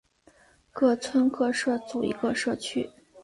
[0.81, 2.89] 每村各设组一个社区。